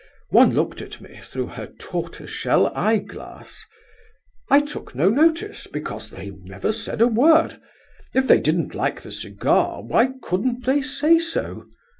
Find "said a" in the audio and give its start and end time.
6.71-7.07